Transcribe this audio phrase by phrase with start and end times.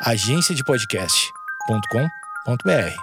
[0.00, 2.94] agenciadepodcast.com.br.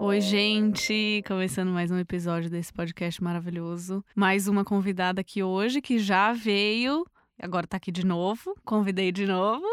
[0.00, 1.22] Oi, gente!
[1.26, 4.04] Começando mais um episódio desse podcast maravilhoso.
[4.16, 7.06] Mais uma convidada aqui hoje que já veio,
[7.40, 8.56] agora tá aqui de novo.
[8.64, 9.64] Convidei de novo.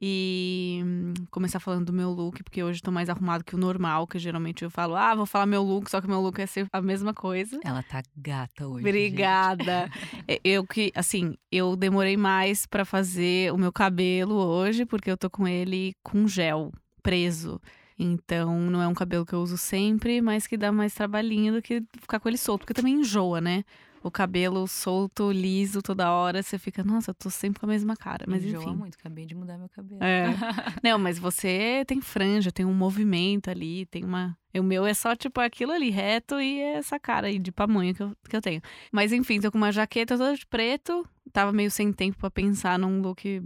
[0.00, 4.06] E hum, começar falando do meu look, porque hoje tô mais arrumado que o normal,
[4.06, 6.66] que geralmente eu falo, ah, vou falar meu look, só que meu look é ser
[6.70, 7.58] a mesma coisa.
[7.64, 8.80] Ela tá gata hoje.
[8.80, 9.90] Obrigada.
[10.44, 15.30] Eu que, assim, eu demorei mais pra fazer o meu cabelo hoje, porque eu tô
[15.30, 16.72] com ele com gel
[17.02, 17.60] preso.
[17.98, 21.62] Então, não é um cabelo que eu uso sempre, mas que dá mais trabalhinho do
[21.62, 23.64] que ficar com ele solto, porque também enjoa, né?
[24.02, 27.96] O cabelo solto, liso toda hora, você fica, nossa, eu tô sempre com a mesma
[27.96, 28.24] cara.
[28.28, 28.76] Mas Enjoa enfim.
[28.76, 30.02] muito, acabei de mudar meu cabelo.
[30.02, 30.26] É.
[30.82, 34.36] Não, mas você tem franja, tem um movimento ali, tem uma.
[34.56, 38.02] O meu é só, tipo, aquilo ali, reto e essa cara aí de pamonha que
[38.02, 38.62] eu, que eu tenho.
[38.90, 41.06] Mas enfim, tô com uma jaqueta toda de preto.
[41.32, 43.42] Tava meio sem tempo pra pensar num look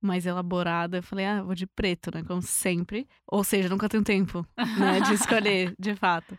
[0.00, 0.96] mais elaborado.
[0.96, 2.22] Eu falei, ah, vou de preto, né?
[2.26, 3.06] Como sempre.
[3.26, 4.46] Ou seja, nunca tenho tempo,
[4.78, 5.00] né?
[5.00, 6.36] De escolher, de fato.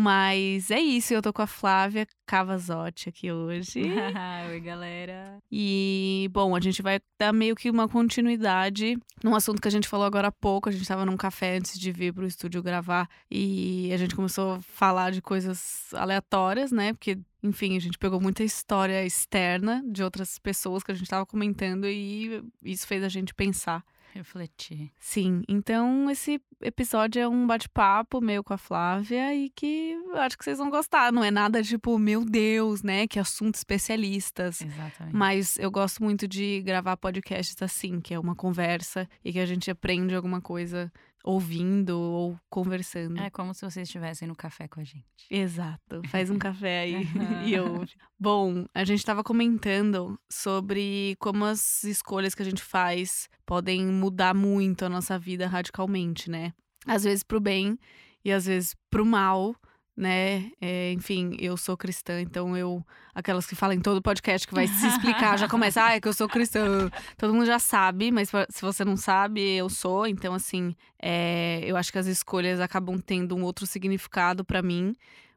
[0.00, 3.82] Mas é isso, eu tô com a Flávia Cavazotti aqui hoje.
[4.48, 5.38] Oi, galera.
[5.50, 9.88] E, bom, a gente vai dar meio que uma continuidade num assunto que a gente
[9.88, 10.68] falou agora há pouco.
[10.68, 14.52] A gente tava num café antes de vir pro estúdio gravar e a gente começou
[14.52, 16.92] a falar de coisas aleatórias, né?
[16.92, 21.26] Porque, enfim, a gente pegou muita história externa de outras pessoas que a gente tava
[21.26, 23.84] comentando e isso fez a gente pensar.
[24.14, 24.90] Refletir.
[24.98, 30.36] Sim, então esse episódio é um bate-papo meu com a Flávia e que eu acho
[30.36, 31.12] que vocês vão gostar.
[31.12, 33.06] Não é nada tipo, meu Deus, né?
[33.06, 34.62] Que assunto especialistas.
[34.62, 35.14] Exatamente.
[35.14, 39.46] Mas eu gosto muito de gravar podcasts assim, que é uma conversa e que a
[39.46, 40.90] gente aprende alguma coisa
[41.24, 43.20] ouvindo ou conversando.
[43.20, 45.04] É como se vocês estivessem no café com a gente.
[45.30, 46.00] Exato.
[46.08, 47.06] Faz um café aí
[47.46, 47.94] e ouve.
[48.18, 54.34] Bom, a gente estava comentando sobre como as escolhas que a gente faz podem mudar
[54.34, 56.52] muito a nossa vida radicalmente, né?
[56.86, 57.78] Às vezes pro bem
[58.24, 59.54] e às vezes pro mal,
[59.98, 60.52] né?
[60.60, 62.86] É, enfim, eu sou cristã, então eu.
[63.12, 66.06] Aquelas que falam em todo podcast que vai se explicar, já começa, ah, é que
[66.06, 66.88] eu sou cristã.
[67.16, 70.06] Todo mundo já sabe, mas se você não sabe, eu sou.
[70.06, 74.94] Então, assim, é, eu acho que as escolhas acabam tendo um outro significado para mim,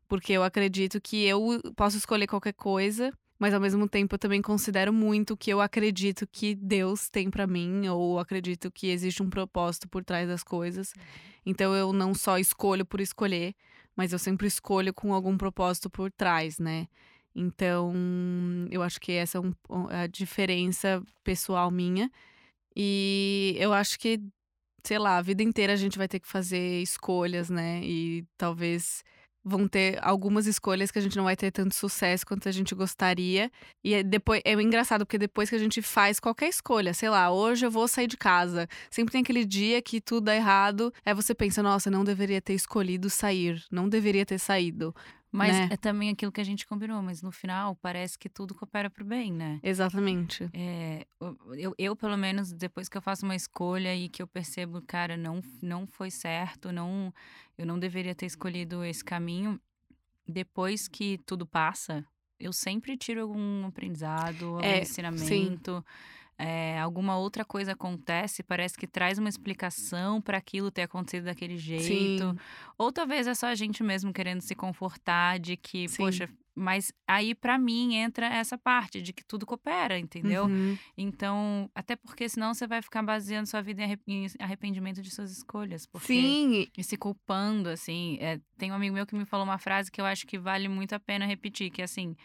[0.07, 3.11] porque eu acredito que eu posso escolher qualquer coisa.
[3.39, 7.47] Mas ao mesmo tempo eu também considero muito que eu acredito que Deus tem para
[7.47, 10.93] mim, ou acredito que existe um propósito por trás das coisas.
[11.43, 13.55] Então eu não só escolho por escolher,
[13.95, 16.87] mas eu sempre escolho com algum propósito por trás, né?
[17.35, 17.93] Então,
[18.69, 19.53] eu acho que essa é um,
[19.89, 22.11] a diferença pessoal minha.
[22.75, 24.19] E eu acho que,
[24.83, 27.81] sei lá, a vida inteira a gente vai ter que fazer escolhas, né?
[27.83, 29.03] E talvez
[29.43, 32.75] vão ter algumas escolhas que a gente não vai ter tanto sucesso quanto a gente
[32.75, 33.51] gostaria.
[33.83, 37.31] E é depois é engraçado porque depois que a gente faz qualquer escolha, sei lá,
[37.31, 41.13] hoje eu vou sair de casa, sempre tem aquele dia que tudo dá errado, aí
[41.13, 44.93] você pensa, nossa, não deveria ter escolhido sair, não deveria ter saído.
[45.31, 45.67] Mas né?
[45.71, 49.05] é também aquilo que a gente combinou, mas no final parece que tudo coopera pro
[49.05, 49.59] bem, né?
[49.63, 50.49] Exatamente.
[50.53, 51.05] É,
[51.57, 55.15] eu, eu, pelo menos, depois que eu faço uma escolha e que eu percebo, cara,
[55.15, 57.13] não, não foi certo, não,
[57.57, 59.59] eu não deveria ter escolhido esse caminho,
[60.27, 62.05] depois que tudo passa,
[62.39, 65.85] eu sempre tiro algum aprendizado, algum É, ensinamento.
[66.43, 71.55] É, alguma outra coisa acontece, parece que traz uma explicação para aquilo ter acontecido daquele
[71.55, 72.31] jeito.
[72.31, 72.37] Sim.
[72.79, 75.97] Ou talvez é só a gente mesmo querendo se confortar de que, Sim.
[76.03, 80.45] poxa, mas aí pra mim entra essa parte de que tudo coopera, entendeu?
[80.45, 80.75] Uhum.
[80.97, 85.85] Então, até porque senão você vai ficar baseando sua vida em arrependimento de suas escolhas.
[85.85, 88.17] Porque Sim, e se culpando, assim.
[88.19, 90.67] é, tem um amigo meu que me falou uma frase que eu acho que vale
[90.67, 92.15] muito a pena repetir, que é assim: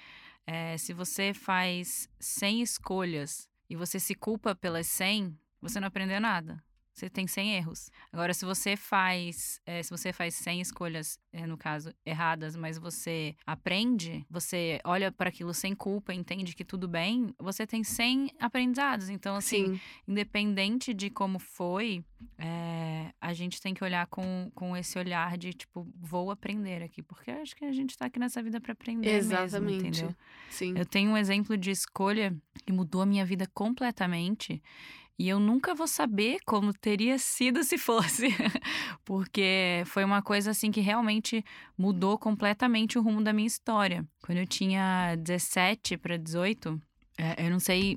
[0.47, 6.21] é, se você faz 100 escolhas e você se culpa pelas 100, você não aprendeu
[6.21, 6.63] nada.
[6.97, 7.91] Você tem 100 erros.
[8.11, 12.79] Agora, se você faz, é, se você faz 100 escolhas, é, no caso, erradas, mas
[12.79, 18.31] você aprende, você olha para aquilo sem culpa, entende que tudo bem, você tem 100
[18.41, 19.11] aprendizados.
[19.11, 19.81] Então, assim, sim.
[20.09, 22.03] independente de como foi,
[22.39, 27.03] é, a gente tem que olhar com, com esse olhar de, tipo, vou aprender aqui.
[27.03, 29.83] Porque eu acho que a gente tá aqui nessa vida para aprender Exatamente.
[29.83, 30.17] mesmo, entendeu?
[30.49, 30.73] Sim.
[30.75, 32.35] Eu tenho um exemplo de escolha
[32.65, 34.63] que mudou a minha vida completamente.
[35.19, 38.29] E eu nunca vou saber como teria sido se fosse.
[39.05, 41.43] Porque foi uma coisa assim que realmente
[41.77, 44.07] mudou completamente o rumo da minha história.
[44.23, 46.81] Quando eu tinha 17 para 18,
[47.19, 47.97] É, eu não sei,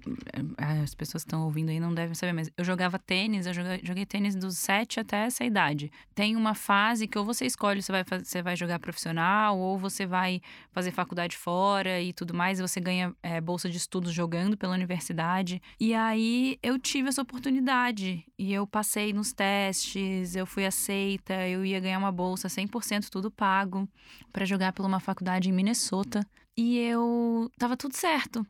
[0.58, 3.82] é, as pessoas estão ouvindo aí não devem saber, mas eu jogava tênis, eu joguei,
[3.84, 5.92] joguei tênis dos 7 até essa idade.
[6.16, 10.06] Tem uma fase que ou você escolhe se vai, você vai jogar profissional, ou você
[10.06, 14.56] vai fazer faculdade fora e tudo mais, e você ganha é, bolsa de estudos jogando
[14.56, 15.62] pela universidade.
[15.78, 21.66] E aí eu tive essa oportunidade, e eu passei nos testes, eu fui aceita, eu
[21.66, 23.88] ia ganhar uma bolsa 100% tudo pago
[24.32, 26.26] para jogar pela uma faculdade em Minnesota.
[26.56, 28.46] E eu tava tudo certo.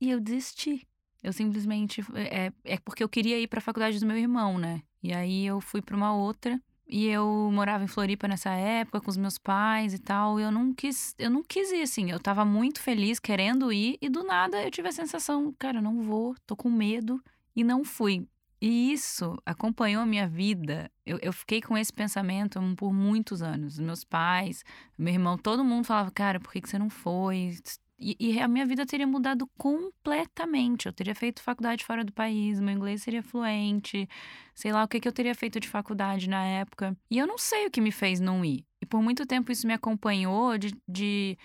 [0.00, 0.86] E eu desisti.
[1.22, 2.00] Eu simplesmente.
[2.14, 4.82] É, é porque eu queria ir para a faculdade do meu irmão, né?
[5.02, 6.60] E aí eu fui para uma outra.
[6.92, 10.40] E eu morava em Floripa nessa época com os meus pais e tal.
[10.40, 12.10] E eu não quis, eu não quis ir assim.
[12.10, 16.02] Eu tava muito feliz querendo ir e do nada eu tive a sensação, cara, não
[16.02, 17.22] vou, tô com medo
[17.54, 18.26] e não fui.
[18.60, 20.90] E isso acompanhou a minha vida.
[21.06, 23.78] Eu, eu fiquei com esse pensamento por muitos anos.
[23.78, 24.64] Meus pais,
[24.98, 27.56] meu irmão, todo mundo falava, cara, por que, que você não foi?
[28.00, 30.86] E, e, a minha vida teria mudado completamente.
[30.86, 34.08] Eu teria feito faculdade fora do país, meu inglês seria fluente,
[34.54, 36.96] sei lá o que, que eu teria feito de faculdade na época.
[37.10, 38.64] E eu não sei o que me fez não ir.
[38.80, 40.74] E por muito tempo isso me acompanhou de.
[40.88, 41.36] de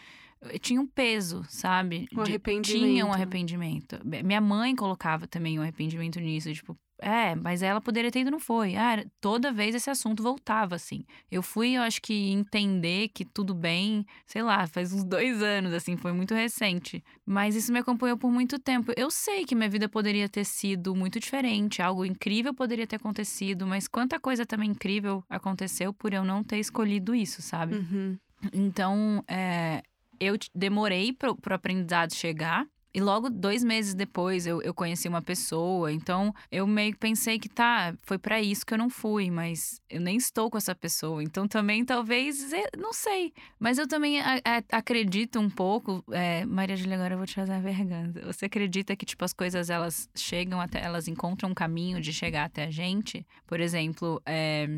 [0.61, 2.07] tinha um peso, sabe?
[2.13, 2.85] Um arrependimento.
[2.85, 3.99] Tinha um arrependimento.
[4.03, 8.39] Minha mãe colocava também um arrependimento nisso, tipo, é, mas ela poderia ter ido, não
[8.39, 8.75] foi.
[8.75, 11.03] Ah, toda vez esse assunto voltava, assim.
[11.29, 15.73] Eu fui, eu acho que, entender que tudo bem, sei lá, faz uns dois anos,
[15.73, 17.03] assim, foi muito recente.
[17.25, 18.93] Mas isso me acompanhou por muito tempo.
[18.95, 23.67] Eu sei que minha vida poderia ter sido muito diferente, algo incrível poderia ter acontecido,
[23.67, 27.75] mas quanta coisa também incrível aconteceu por eu não ter escolhido isso, sabe?
[27.75, 28.17] Uhum.
[28.53, 29.81] Então, é,
[30.19, 32.65] eu demorei para o aprendizado chegar.
[32.95, 35.91] E logo dois meses depois eu, eu conheci uma pessoa.
[35.91, 39.81] Então eu meio que pensei que tá, foi para isso que eu não fui, mas
[39.89, 41.21] eu nem estou com essa pessoa.
[41.21, 43.33] Então também talvez, é, não sei.
[43.59, 46.01] Mas eu também a, a, acredito um pouco.
[46.09, 48.13] É, Maria Júlia, agora eu vou te fazer a vergonha.
[48.27, 52.45] Você acredita que, tipo, as coisas elas chegam até, elas encontram um caminho de chegar
[52.45, 53.27] até a gente?
[53.45, 54.69] Por exemplo, é,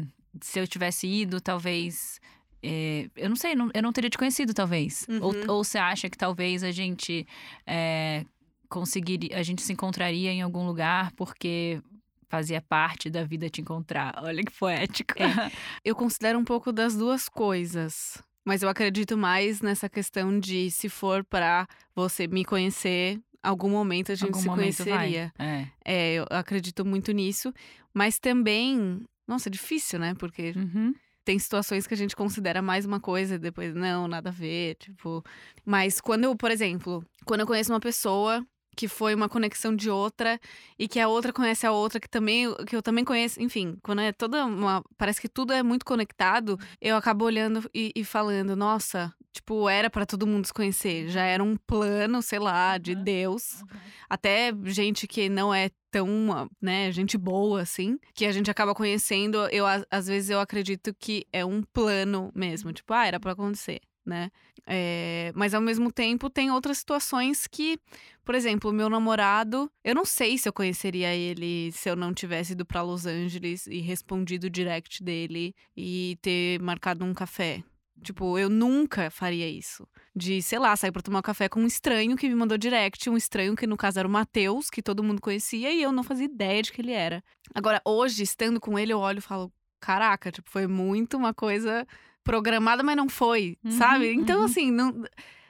[0.41, 2.19] se eu tivesse ido, talvez
[2.67, 5.05] é, eu não sei, não, eu não teria te conhecido, talvez.
[5.07, 5.19] Uhum.
[5.21, 7.25] Ou, ou você acha que talvez a gente
[7.65, 8.25] é,
[8.67, 11.81] conseguiria, a gente se encontraria em algum lugar porque
[12.29, 14.13] fazia parte da vida te encontrar.
[14.21, 15.13] Olha que poético.
[15.21, 15.51] É.
[15.83, 18.21] Eu considero um pouco das duas coisas.
[18.43, 24.13] Mas eu acredito mais nessa questão de se for para você me conhecer, algum momento
[24.13, 25.33] a gente algum se conheceria.
[25.37, 25.67] É.
[25.83, 26.13] é.
[26.13, 27.53] eu acredito muito nisso.
[27.93, 30.13] Mas também, nossa, é difícil, né?
[30.13, 30.93] Porque uhum
[31.27, 34.75] tem situações que a gente considera mais uma coisa e depois, não, nada a ver,
[34.75, 35.21] tipo.
[35.65, 38.47] Mas quando eu, por exemplo, quando eu conheço uma pessoa
[38.77, 40.39] que foi uma conexão de outra
[40.79, 43.99] e que a outra conhece a outra que também que eu também conheço, enfim, quando
[43.99, 48.55] é toda uma parece que tudo é muito conectado, eu acabo olhando e, e falando,
[48.55, 52.95] nossa, tipo, era para todo mundo se conhecer, já era um plano, sei lá, de
[52.95, 53.63] Deus.
[54.09, 59.37] Até gente que não é tão, né, gente boa assim, que a gente acaba conhecendo,
[59.49, 63.81] eu às vezes eu acredito que é um plano mesmo, tipo, ah, era para acontecer
[64.07, 64.31] né?
[64.65, 67.79] É, mas ao mesmo tempo tem outras situações que,
[68.23, 72.13] por exemplo, o meu namorado, eu não sei se eu conheceria ele se eu não
[72.13, 77.63] tivesse ido para Los Angeles e respondido o direct dele e ter marcado um café.
[78.03, 79.87] Tipo, eu nunca faria isso.
[80.15, 83.09] De, sei lá, sair pra tomar um café com um estranho que me mandou direct,
[83.09, 86.03] um estranho que no caso era o Matheus, que todo mundo conhecia, e eu não
[86.03, 87.23] fazia ideia de que ele era.
[87.53, 91.87] Agora, hoje, estando com ele, eu olho e falo: caraca, tipo, foi muito uma coisa
[92.23, 94.11] programada, mas não foi, uhum, sabe?
[94.11, 94.45] Então, uhum.
[94.45, 95.03] assim, não,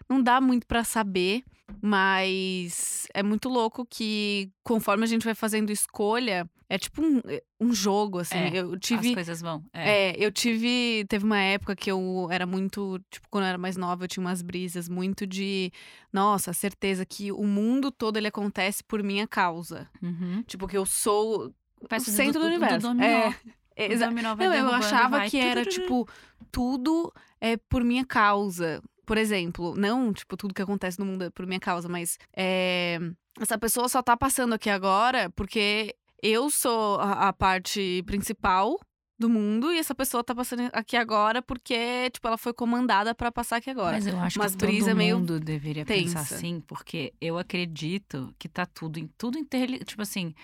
[0.09, 1.43] não dá muito para saber,
[1.81, 7.43] mas é muito louco que conforme a gente vai fazendo escolha, é tipo um, eh,
[7.59, 8.37] um jogo, assim.
[8.37, 9.09] É, eu tive.
[9.09, 9.63] As coisas vão.
[9.73, 10.11] É.
[10.11, 10.15] é.
[10.17, 11.05] eu tive.
[11.07, 12.99] Teve uma época que eu era muito.
[13.09, 15.71] Tipo, quando eu era mais nova, eu tinha umas brisas muito de.
[16.11, 19.89] Nossa, certeza que o mundo todo ele acontece por minha causa.
[20.01, 20.43] Uhum.
[20.43, 21.53] Tipo, que eu sou.
[21.79, 22.93] O centro do, do universo.
[22.93, 23.35] Do é.
[23.77, 26.07] Exa não, eu achava que era, tipo,
[26.51, 28.81] tudo é por minha causa.
[29.07, 32.99] Por exemplo, não, tipo, tudo que acontece no mundo é por minha causa, mas é,
[33.39, 38.77] essa pessoa só tá passando aqui agora porque eu sou a, a parte principal
[39.17, 43.31] do mundo e essa pessoa tá passando aqui agora porque, tipo, ela foi comandada para
[43.31, 43.93] passar aqui agora.
[43.93, 46.19] Mas eu acho Mas que todo mundo meio deveria tensa.
[46.19, 50.35] pensar assim, porque eu acredito que tá tudo, tudo interligado, tipo assim,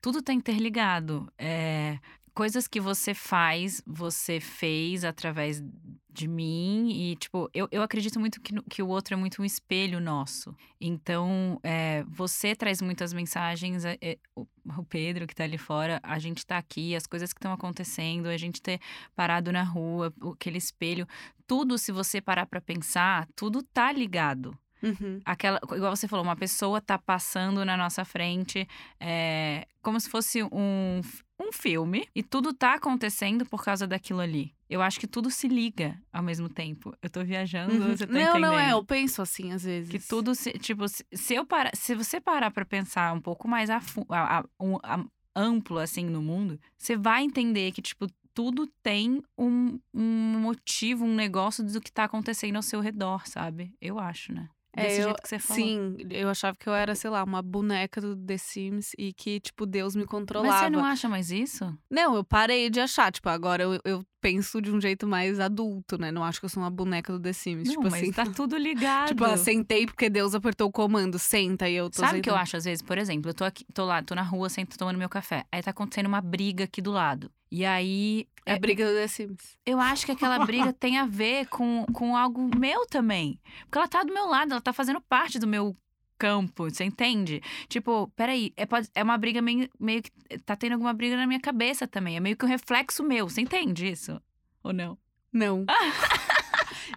[0.00, 1.32] tudo tá interligado.
[1.38, 1.98] É,
[2.40, 5.62] coisas que você faz, você fez através
[6.08, 6.88] de mim.
[6.90, 10.56] E, tipo, eu, eu acredito muito que, que o outro é muito um espelho nosso.
[10.80, 13.84] Então, é, você traz muitas mensagens.
[13.84, 14.46] É, é, o,
[14.88, 18.38] Pedro, que tá ali fora, a gente tá aqui, as coisas que estão acontecendo, a
[18.38, 18.80] gente ter
[19.14, 21.06] parado na rua, aquele espelho.
[21.46, 24.56] Tudo, se você parar para pensar, tudo tá ligado.
[24.82, 25.20] Uhum.
[25.26, 28.66] Aquela, igual você falou, uma pessoa tá passando na nossa frente,
[28.98, 31.02] é, como se fosse um,
[31.42, 34.52] um filme, e tudo tá acontecendo por causa daquilo ali.
[34.68, 36.94] Eu acho que tudo se liga ao mesmo tempo.
[37.02, 37.96] Eu tô viajando, Uhum.
[37.96, 38.40] você tá não, entendendo?
[38.42, 39.90] não é, eu penso assim às vezes.
[39.90, 40.52] Que tudo se.
[40.52, 43.78] Tipo, se, se eu parar, se você parar pra pensar um pouco mais a,
[44.10, 44.44] a-
[44.84, 45.04] a-
[45.34, 51.14] amplo, assim, no mundo, você vai entender que, tipo, tudo tem um, um motivo, um
[51.14, 53.74] negócio do que tá acontecendo ao seu redor, sabe?
[53.80, 54.48] Eu acho, né?
[54.76, 55.62] É, Desse eu- jeito que você falou.
[55.62, 59.40] Sim, eu achava que eu era, sei lá, uma boneca do The Sims e que,
[59.40, 60.52] tipo, Deus me controlava.
[60.52, 61.76] Mas você não acha mais isso?
[61.90, 63.10] Não, eu parei de achar.
[63.10, 66.12] Tipo, agora eu, eu penso de um jeito mais adulto, né?
[66.12, 67.64] Não acho que eu sou uma boneca do The Sims.
[67.66, 68.12] não, tipo mas assim.
[68.12, 69.08] tá tudo ligado.
[69.08, 72.30] Tipo, ah, sentei porque Deus apertou o comando, senta e eu tô Sabe o que
[72.30, 72.80] eu acho às vezes?
[72.82, 75.44] Por exemplo, eu tô aqui, tô lá, tô na rua, sento tomando meu café.
[75.50, 77.30] Aí tá acontecendo uma briga aqui do lado.
[77.50, 79.58] E aí É a briga do The Sims.
[79.66, 83.40] Eu acho que aquela briga tem a ver com, com algo meu também.
[83.62, 85.76] Porque ela tá do meu lado, ela tá fazendo parte do meu
[86.16, 87.42] campo, você entende?
[87.68, 90.10] Tipo, peraí, é, pode- é uma briga meio, meio que.
[90.44, 92.16] Tá tendo alguma briga na minha cabeça também.
[92.16, 94.20] É meio que um reflexo meu, você entende isso?
[94.62, 94.96] Ou não?
[95.32, 95.64] Não.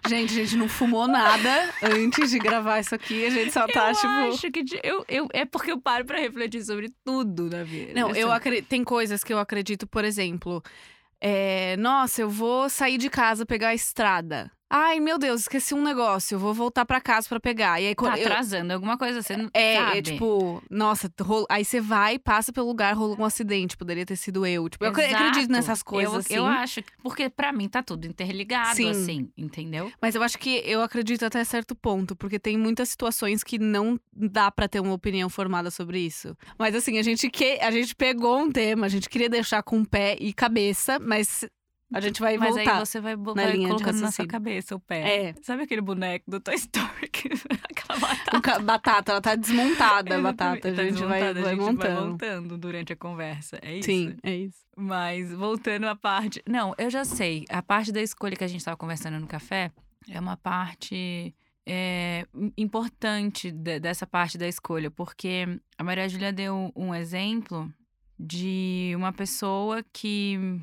[0.06, 3.26] gente, a gente não fumou nada antes de gravar isso aqui.
[3.26, 4.06] A gente só tá, eu tipo.
[4.34, 4.62] acho que.
[4.62, 7.92] de- Eu, eu, é porque eu paro pra refletir sobre tudo na vida.
[7.94, 8.66] Não, eu Assim, acredito.
[8.68, 10.62] Tem coisas que eu acredito, por exemplo.
[11.20, 14.50] é, nossa, eu vou sair de casa pegar a estrada.
[14.70, 16.34] Ai, meu Deus, esqueci um negócio.
[16.34, 17.80] Eu vou voltar pra casa pra pegar.
[17.80, 19.48] E aí, Tá eu- atrasando alguma coisa, você não.
[19.54, 19.98] É, sabe?
[19.98, 24.16] é tipo, nossa, rolo- aí você vai, passa pelo lugar, rolou um acidente, poderia ter
[24.16, 24.68] sido eu.
[24.68, 25.52] Tipo, eu acre- acredito Exato.
[25.52, 26.34] nessas coisas, eu, assim.
[26.34, 28.90] Eu acho, que- porque pra mim tá tudo interligado, Sim.
[28.90, 29.92] assim, entendeu?
[30.02, 34.00] Mas eu acho que eu acredito até certo ponto, porque tem muitas situações que não
[34.12, 36.36] dá pra ter uma opinião formada sobre isso.
[36.58, 39.84] Mas assim, a gente que a gente pegou um tema, a gente queria deixar com
[39.84, 41.44] pé e cabeça, mas
[41.92, 42.74] a gente vai Mas voltar.
[42.74, 45.28] aí você vai, vai colocando na sua cabeça o pé.
[45.28, 47.08] É, Sabe aquele boneco do Toy Story?
[47.12, 47.28] que-
[47.70, 48.58] Aquela batata.
[48.62, 50.68] batata, ela tá desmontada, a batata.
[50.70, 51.94] A Tá gente vai, desmontada, vai a gente montando.
[52.00, 53.58] vai montando durante a conversa.
[53.62, 53.86] É isso?
[53.86, 54.58] Sim, é isso.
[54.76, 56.42] Mas voltando à parte.
[56.48, 57.44] Não, eu já sei.
[57.48, 59.70] A parte da escolha que a gente estava conversando no café
[60.08, 61.34] é uma parte
[61.66, 65.46] é, im- importante de- dessa parte da escolha, porque
[65.78, 67.70] a Maria Júlia deu um exemplo
[68.18, 70.60] de uma pessoa que.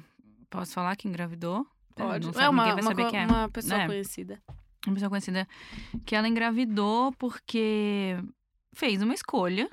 [0.51, 1.65] Posso falar que engravidou?
[1.95, 2.25] É, Pode.
[2.25, 3.25] não é sabe, uma, ninguém vai uma, saber co- quem é.
[3.25, 3.87] uma pessoa né?
[3.87, 4.39] conhecida.
[4.85, 5.47] Uma pessoa conhecida
[6.05, 8.17] que ela engravidou porque
[8.73, 9.69] fez uma escolha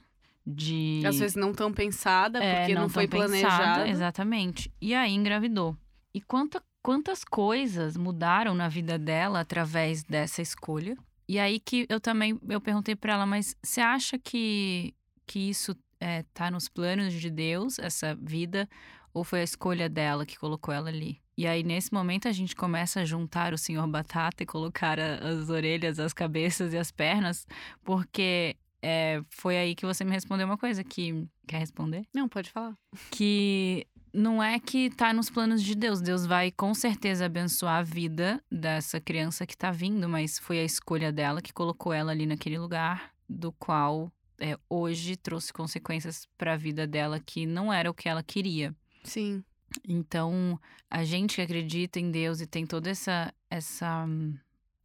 [0.46, 1.02] de.
[1.04, 3.88] Às vezes não tão pensada, É, porque não, foi tão pensada, planejada.
[3.88, 4.72] Exatamente.
[4.80, 5.76] E aí engravidou.
[6.14, 10.96] E quanta, quantas coisas mudaram na vida dela através dessa escolha?
[11.28, 14.94] E aí que eu também eu perguntei pra ela, mas você acha que,
[15.26, 18.68] que isso é, tá nos planos de Deus, essa vida,
[19.12, 21.20] ou foi a escolha dela que colocou ela ali?
[21.36, 25.18] E aí, nesse momento, a gente começa a juntar o senhor Batata e colocar a-
[25.28, 27.46] as orelhas, as cabeças e as pernas,
[27.84, 31.26] porque é, foi aí que você me respondeu uma coisa que.
[31.46, 32.02] Quer responder?
[32.14, 32.76] Não, pode falar.
[33.10, 36.00] que não é que tá nos planos de Deus.
[36.00, 40.64] Deus vai com certeza abençoar a vida dessa criança que tá vindo, mas foi a
[40.64, 44.10] escolha dela que colocou ela ali naquele lugar, do qual
[44.40, 48.74] é, hoje trouxe consequências para a vida dela que não era o que ela queria.
[49.08, 49.42] Sim.
[49.86, 50.58] Então,
[50.90, 54.06] a gente que acredita em Deus e tem toda essa essa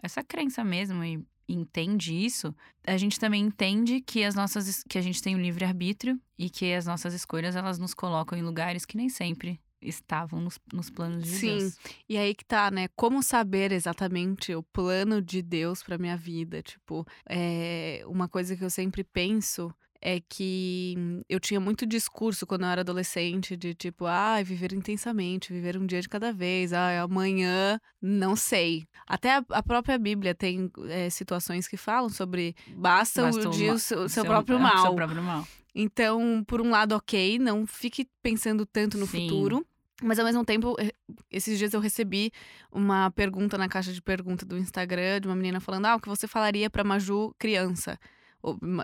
[0.01, 2.53] essa crença mesmo e entende isso,
[2.85, 6.49] a gente também entende que as nossas que a gente tem o livre arbítrio e
[6.49, 10.89] que as nossas escolhas elas nos colocam em lugares que nem sempre estavam nos, nos
[10.89, 11.57] planos de Sim.
[11.57, 11.77] Deus.
[12.07, 12.87] E aí que tá, né?
[12.95, 16.61] Como saber exatamente o plano de Deus pra minha vida?
[16.61, 19.73] Tipo, é, uma coisa que eu sempre penso
[20.05, 20.95] é que
[21.29, 25.85] eu tinha muito discurso quando eu era adolescente de tipo, ai, viver intensamente, viver um
[25.85, 28.83] dia de cada vez, ai, amanhã, não sei.
[29.07, 33.73] Até a, a própria Bíblia tem é, situações que falam sobre basta, Basta o dia
[33.73, 34.81] o seu, o seu seu- próprio é, mal.
[34.81, 35.47] Seu próprio mal.
[35.73, 39.21] Então, por um lado, ok, não fique pensando tanto no Sim.
[39.21, 39.65] futuro.
[40.01, 40.91] Mas ao mesmo tempo, eh,
[41.31, 42.31] esses dias eu recebi
[42.71, 46.09] uma pergunta na caixa de pergunta do Instagram de uma menina falando: Ah, o que
[46.09, 47.97] você falaria pra Maju criança?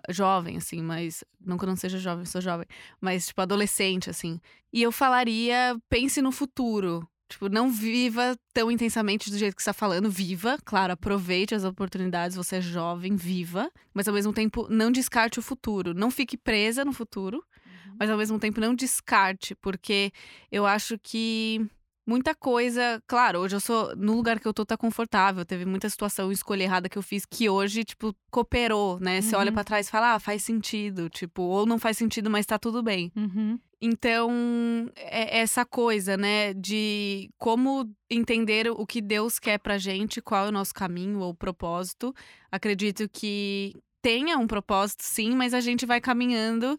[0.09, 1.23] Jovem, assim, mas.
[1.39, 2.65] Não que eu não seja jovem, sou jovem.
[3.01, 4.39] Mas, tipo, adolescente, assim.
[4.71, 7.07] E eu falaria: pense no futuro.
[7.27, 10.09] Tipo, não viva tão intensamente do jeito que você tá falando.
[10.09, 12.35] Viva, claro, aproveite as oportunidades.
[12.35, 13.69] Você é jovem, viva.
[13.93, 15.93] Mas ao mesmo tempo, não descarte o futuro.
[15.93, 17.43] Não fique presa no futuro
[17.99, 20.11] mas ao mesmo tempo não descarte, porque
[20.49, 21.69] eu acho que
[22.09, 25.89] muita coisa, claro, hoje eu sou no lugar que eu tô tá confortável, teve muita
[25.89, 29.21] situação escolha errada que eu fiz que hoje, tipo, cooperou, né?
[29.21, 29.53] Você olha Uhum.
[29.53, 32.81] pra trás e fala: "Ah, faz sentido", tipo, ou não faz sentido, mas tá tudo
[32.83, 33.11] bem.
[33.15, 33.59] Uhum.
[33.81, 34.29] Então,
[34.97, 40.49] é essa coisa, né, de como entender o que Deus quer pra gente, qual é
[40.49, 42.13] o nosso caminho ou propósito.
[42.51, 46.77] Acredito que tenha um propósito, sim, mas a gente vai caminhando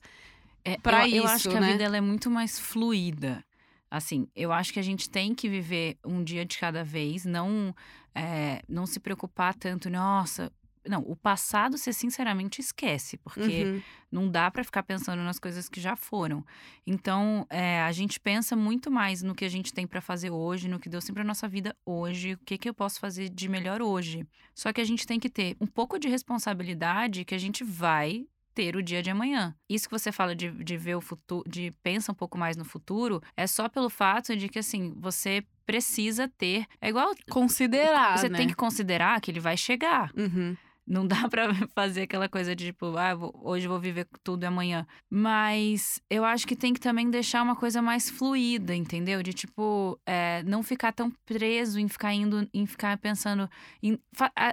[0.65, 1.73] É, pra eu, eu isso, acho que a né?
[1.73, 3.43] vida ela é muito mais fluida.
[3.91, 7.75] Assim, eu acho que a gente tem que viver um dia de cada vez, não,
[8.15, 10.53] é, não se preocupar tanto, nossa.
[10.89, 15.69] Não, o passado você sinceramente esquece, porque Uhum, não dá pra ficar pensando nas coisas
[15.69, 16.45] que já foram.
[16.87, 20.69] Então, é, a gente pensa muito mais no que a gente tem pra fazer hoje,
[20.69, 23.49] no que deu sempre a nossa vida hoje, o que, que eu posso fazer de
[23.49, 24.27] melhor hoje.
[24.55, 28.27] Só que a gente tem que ter um pouco de responsabilidade que a gente vai
[28.55, 29.55] ter o dia de amanhã.
[29.69, 32.65] Isso que você fala de, de ver o futuro, de pensa um pouco mais no
[32.65, 36.67] futuro, é só pelo fato de que, assim, você precisa ter.
[36.81, 37.15] É igual.
[37.31, 38.39] Considerar, você né?
[38.39, 40.11] tem que considerar que ele vai chegar.
[40.17, 40.57] Uhum,
[40.91, 44.47] Não dá pra fazer aquela coisa de tipo, ah, vou- hoje vou viver tudo e
[44.47, 44.85] amanhã.
[45.09, 49.23] Mas eu acho que tem que também deixar uma coisa mais fluida, entendeu?
[49.23, 53.49] De tipo, é, não ficar tão preso em ficar indo, em ficar pensando.
[53.81, 53.97] Em,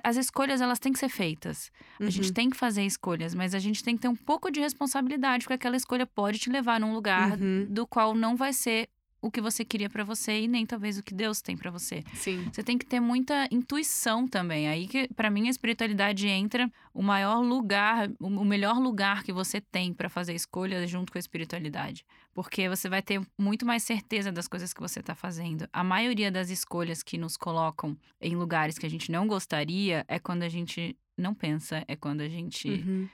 [0.03, 1.71] as escolhas, elas têm que ser feitas.
[1.99, 4.51] A gente uhum, tem que fazer escolhas, mas a gente tem que ter um pouco
[4.51, 7.65] de responsabilidade, porque aquela escolha pode te levar num lugar Uhum.
[7.69, 8.89] do qual não vai ser
[9.21, 12.03] o que você queria pra você e nem talvez o que Deus tem pra você.
[12.13, 12.47] Sim.
[12.51, 14.67] Você tem que ter muita intuição também.
[14.67, 19.59] Aí que, pra mim, a espiritualidade entra o maior lugar, o melhor lugar que você
[19.59, 22.05] tem pra fazer escolhas junto com a espiritualidade.
[22.33, 25.67] Porque você vai ter muito mais certeza das coisas que você tá fazendo.
[25.73, 30.19] A maioria das escolhas que nos colocam em lugares que a gente não gostaria é
[30.19, 33.09] quando a gente não pensa, é quando a gente Uhum, hum,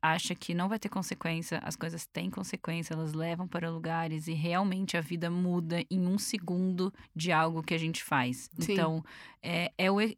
[0.00, 4.32] acha que não vai ter consequência, as coisas têm consequência, elas levam para lugares e
[4.32, 8.48] realmente a vida muda em um segundo de algo que a gente faz.
[8.60, 8.72] Sim.
[8.72, 9.04] Então,
[9.42, 10.14] é, é o, é-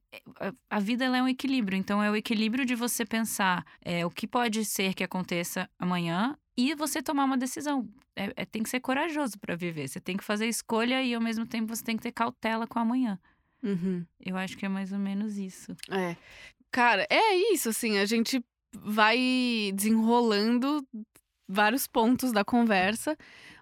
[0.69, 1.79] a vida é um equilíbrio.
[1.79, 6.37] Então, é o equilíbrio de você pensar é, o que pode ser que aconteça amanhã
[6.57, 7.89] e você tomar uma decisão.
[8.17, 9.89] É, é- tem que ser corajoso para viver.
[9.89, 12.79] Você tem que fazer escolha e, ao mesmo tempo, você tem que ter cautela com
[12.79, 13.19] amanhã.
[13.63, 14.05] uhum.
[14.21, 15.75] Eu acho que é mais ou menos isso.
[15.91, 16.17] É.
[16.71, 18.45] Cara, é isso, assim, a gente
[18.85, 20.87] vai desenrolando
[21.49, 23.17] vários pontos da conversa,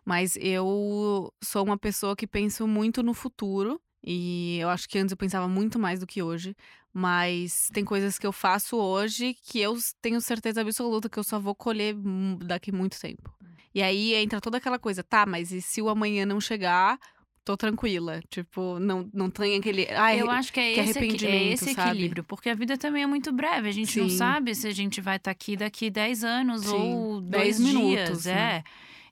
[0.04, 3.80] mas eu sou uma pessoa que penso muito no futuro.
[4.02, 6.56] E eu acho que antes eu pensava muito mais do que hoje.
[6.92, 11.38] Mas tem coisas que eu faço hoje que eu tenho certeza absoluta que eu só
[11.38, 11.95] vou colher
[12.38, 13.30] daqui muito tempo.
[13.75, 16.99] E aí entra toda aquela coisa, tá, mas e se o amanhã não chegar,
[17.47, 18.21] tô tranquila.
[18.28, 19.87] Tipo, não, não tem aquele.
[19.93, 21.91] Ai, eu acho que é que esse, é arrependimento, esse sabe?
[21.91, 23.69] equilíbrio, porque a vida também é muito breve.
[23.69, 24.17] A gente não Sim.
[24.17, 28.23] sabe se a gente vai estar aqui daqui 10 anos Sim, ou 10 dois minutos,
[28.25, 28.25] dias.
[28.26, 28.56] né?
[28.56, 28.65] É.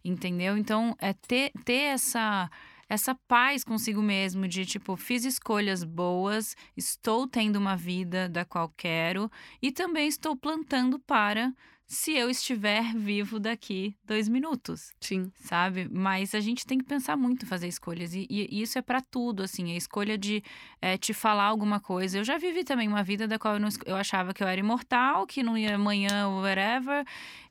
[0.04, 0.58] Entendeu?
[0.58, 2.50] Então, é ter, ter essa.
[2.86, 8.70] Essa paz consigo mesmo, de tipo, fiz escolhas boas, estou tendo uma vida da qual
[8.76, 11.50] quero e também estou plantando para
[11.86, 15.30] se eu estiver vivo daqui dois minutos Sim.
[15.34, 15.88] sabe?
[15.90, 18.14] Mas a gente tem que pensar muito em fazer escolhas.
[18.14, 19.72] E, e isso é pra tudo, assim.
[19.72, 20.42] A escolha de
[20.80, 22.18] eh, te falar alguma coisa.
[22.18, 24.58] Eu já vivi também uma vida da qual eu, não eu achava que eu era
[24.58, 27.04] imortal, que não ia amanhã ou whatever.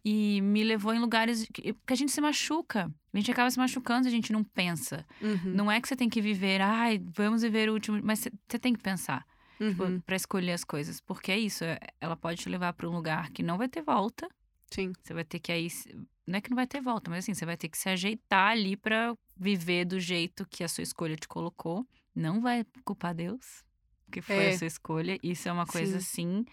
[0.04, 2.92] E me levou em lugares que, que a gente se machuca.
[3.14, 5.06] A gente acaba se machucando, a gente não pensa.
[5.22, 5.54] Uhum.
[5.54, 8.00] Não é que você tem que viver, ai, vamos viver o último.
[8.04, 9.24] Mas você tem que pensar
[9.80, 10.00] Uhum.
[10.02, 11.00] pra escolher as coisas.
[11.02, 13.82] Porque é isso, é- ela pode te levar pra um lugar que não vai ter
[13.82, 14.28] volta.
[14.72, 14.92] Sim.
[15.04, 15.68] Você vai ter que aí.
[16.26, 18.52] Não é que não vai ter volta, mas assim, você vai ter que se ajeitar
[18.52, 21.86] ali pra viver do jeito que a sua escolha te colocou.
[22.16, 23.64] Não vai culpar Deus,
[24.12, 24.50] que foi É.
[24.54, 25.20] a sua escolha.
[25.22, 26.42] Isso é uma coisa Sim.
[26.42, 26.46] assim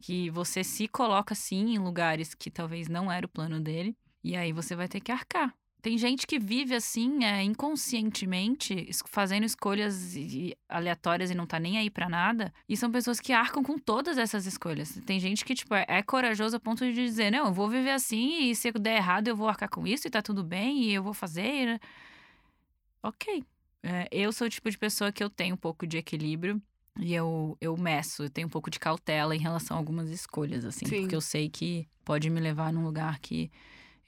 [0.00, 3.96] que você se coloca assim em lugares que talvez não era o plano dele.
[4.24, 5.54] E aí você vai ter que arcar.
[5.80, 11.78] Tem gente que vive assim, é, inconscientemente, fazendo escolhas e- aleatórias e não tá nem
[11.78, 12.52] aí pra nada.
[12.68, 14.98] E são pessoas que arcam com todas essas escolhas.
[15.06, 17.92] Tem gente que, tipo, é, é corajoso a ponto de dizer, não, eu vou viver
[17.92, 20.94] assim e se der errado eu vou arcar com isso e tá tudo bem e
[20.94, 21.80] eu vou fazer.
[23.02, 23.44] Ok.
[23.82, 26.60] É, eu sou o tipo de pessoa que eu tenho um pouco de equilíbrio.
[26.98, 30.64] E eu, eu meço, eu tenho um pouco de cautela em relação a algumas escolhas,
[30.64, 30.84] assim.
[30.86, 31.02] Sim.
[31.02, 33.48] Porque eu sei que pode me levar num lugar que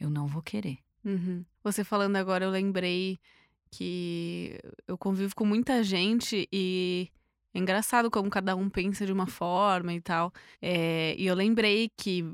[0.00, 0.78] eu não vou querer.
[1.04, 1.44] Uhum.
[1.62, 3.18] Você falando agora, eu lembrei
[3.70, 7.08] que eu convivo com muita gente e
[7.54, 10.32] é engraçado como cada um pensa de uma forma e tal.
[10.60, 12.24] É, e eu lembrei que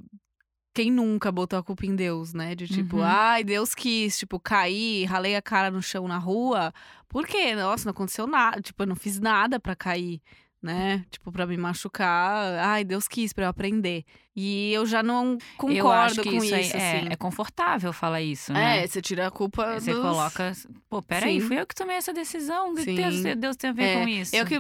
[0.74, 2.54] quem nunca botou a culpa em Deus, né?
[2.54, 3.02] De tipo, Uhum.
[3.02, 6.72] ai, Deus quis, tipo, cair, ralei a cara no chão na rua.
[7.08, 7.54] Por quê?
[7.54, 8.60] Nossa, não aconteceu nada.
[8.60, 10.20] Tipo, eu não fiz nada pra cair,
[10.66, 11.04] né?
[11.10, 12.58] Tipo, pra me machucar.
[12.58, 14.04] Ai, Deus quis pra eu aprender.
[14.34, 17.06] E eu já não concordo eu acho que com isso, isso, aí é, assim.
[17.10, 18.82] é confortável falar isso, né?
[18.82, 20.02] É, você tira a culpa Você dos...
[20.02, 20.52] coloca.
[20.90, 22.72] Pô, peraí, fui eu que tomei essa decisão.
[22.72, 22.94] O que Sim.
[22.94, 24.36] Deus, Deus tem a ver É, com isso?
[24.36, 24.56] Eu que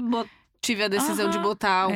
[0.62, 1.92] tive a decisão de Aham, botar um-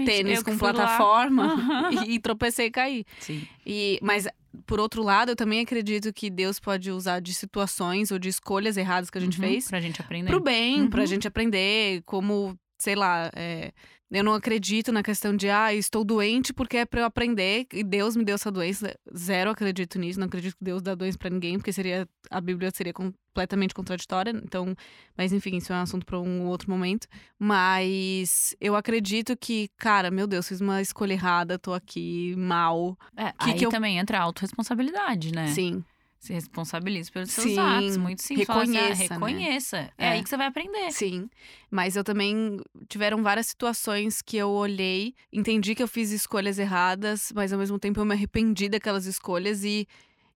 [0.00, 1.90] um, tênis com plataforma Aham.
[1.92, 3.04] e, e tropecei e caí.
[3.20, 3.46] Sim.
[3.64, 4.26] E, mas,
[4.66, 8.76] por outro lado, eu também acredito que Deus pode usar de situações ou de escolhas
[8.76, 10.28] erradas que a gente Uhum, fez Pra gente aprender.
[10.30, 11.06] pro bem, pra Uhum.
[11.06, 13.72] gente aprender como, sei lá, é,
[14.10, 17.84] eu não acredito na questão de, ah, estou doente porque é pra eu aprender e
[17.84, 18.92] Deus me deu essa doença.
[19.16, 22.70] Zero acredito nisso, não acredito que Deus dá doença pra ninguém, porque seria a Bíblia
[22.74, 24.30] seria completamente contraditória.
[24.30, 24.74] Então,
[25.16, 27.06] mas enfim, isso é um assunto pra um outro momento.
[27.38, 32.96] Mas eu acredito que, cara, meu Deus, fiz uma escolha errada, tô aqui mal.
[33.16, 35.48] É, que aí que eu- também entra a autorresponsabilidade, né?
[35.48, 35.84] Sim.
[36.20, 37.96] Se responsabilize pelos seus Sim, atos.
[37.96, 38.46] Muito simples.
[38.46, 39.14] Falar assim, ah, reconheça, né?
[39.14, 39.76] reconheça.
[39.96, 40.06] É.
[40.06, 40.08] É.
[40.10, 40.92] aí que você vai aprender.
[40.92, 41.30] Sim,
[41.70, 47.32] mas eu também tiveram várias situações que eu olhei, entendi que eu fiz escolhas erradas,
[47.34, 49.88] mas ao mesmo tempo eu me arrependi daquelas escolhas e,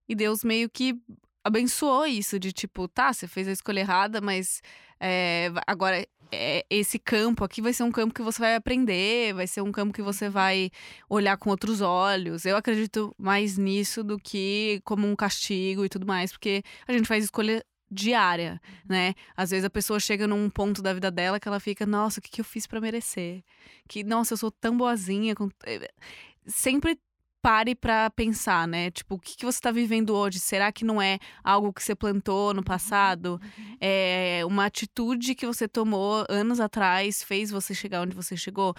[0.09, 0.99] e Deus meio que
[1.45, 4.63] abençoou isso de tipo, tá, você fez a escolha errada, mas
[4.99, 9.47] é, agora é, esse campo aqui vai ser um campo que você vai aprender, vai
[9.47, 10.71] ser um campo que você vai
[11.09, 12.45] olhar com outros olhos.
[12.45, 17.07] Eu acredito mais nisso do que como um castigo e tudo mais, porque a gente
[17.07, 19.15] faz escolha diária, né?
[19.37, 22.23] Às vezes a pessoa chega num ponto da vida dela que ela fica, nossa, o
[22.23, 23.43] que, que eu fiz pra merecer?
[23.89, 25.35] Que, nossa, eu sou tão boazinha.
[25.35, 25.89] com- eh,
[26.47, 26.99] Sempre
[27.45, 28.91] pare pra pensar, né?
[28.91, 30.41] Tipo, o que, que você tá vivendo hoje?
[30.41, 33.39] Será que não é algo que você plantou no passado?
[33.79, 38.75] É uma atitude que você tomou anos atrás fez você chegar onde você chegou?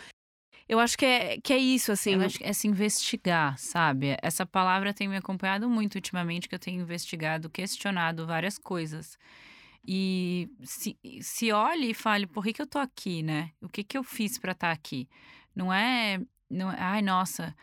[0.68, 2.16] Eu acho que é, que é isso, assim.
[2.16, 4.18] Eu acho que é se investigar, sabe?
[4.20, 9.16] Essa palavra tem me acompanhado muito ultimamente, que eu tenho investigado, questionado várias coisas.
[9.88, 13.52] E se, se olhe e fale, por que, que eu tô aqui, né?
[13.62, 15.08] O que, que eu fiz pra estar aqui?
[15.56, 16.78] Não é, não é.
[16.80, 17.56] Ai, nossa.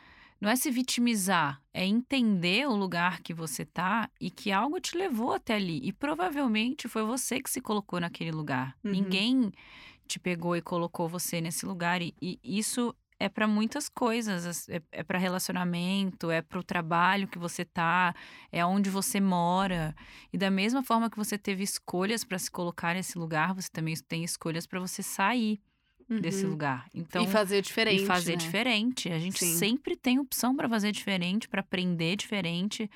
[0.42, 4.98] Não é se vitimizar, é entender o lugar que você tá e que algo te
[4.98, 5.78] levou até ali.
[5.84, 8.76] E provavelmente foi você que se colocou naquele lugar.
[8.82, 8.90] Uhum.
[8.90, 9.52] Ninguém
[10.04, 12.02] te pegou e colocou você nesse lugar.
[12.02, 14.44] E, e isso é para muitas coisas.
[14.44, 18.12] as- É, é para relacionamento, é para o trabalho que você tá,
[18.50, 19.94] é onde você mora.
[20.32, 23.94] E da mesma forma que você teve escolhas para se colocar nesse lugar, você também
[24.08, 25.60] tem escolhas para você sair
[26.20, 26.50] desse Uhum.
[26.50, 26.88] lugar.
[26.94, 28.02] Então, e fazer diferente.
[28.02, 28.36] e fazer né?
[28.38, 29.10] diferente.
[29.10, 29.56] A gente Sim.
[29.56, 32.90] sempre tem opção para fazer diferente, para aprender diferente.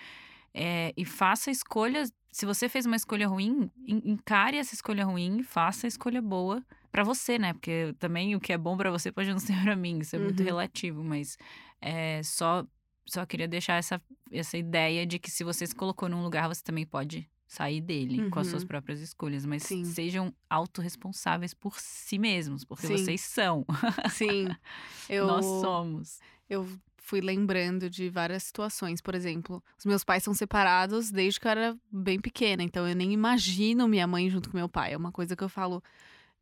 [0.55, 2.13] É, e faça escolhas.
[2.33, 6.21] Se você fez uma escolha ruim, en- encare essa escolha ruim e faça a escolha
[6.23, 7.53] boa para você, né?
[7.53, 9.99] Porque também o que é bom para você pode não ser para mim.
[9.99, 10.47] Isso é muito Uhum.
[10.47, 11.37] relativo, mas
[11.81, 12.67] é, só
[13.09, 14.03] só queria deixar essa,
[14.33, 18.29] essa ideia de que se você se colocou num lugar, você também pode sair dele
[18.31, 18.69] com as suas Uhum.
[18.69, 19.85] próprias escolhas, mas Sim.
[19.85, 22.97] sejam autorresponsáveis por si mesmos, porque Sim.
[22.97, 23.65] vocês são.
[24.11, 24.49] Sim.
[25.09, 26.19] Eu, Nós somos.
[26.51, 26.67] eu
[26.99, 29.01] fui lembrando de várias situações.
[29.01, 32.65] Por exemplo, os meus pais são separados desde que eu era bem pequena.
[32.65, 34.93] Então eu nem imagino minha mãe junto com meu pai.
[34.93, 35.81] É uma coisa que eu falo,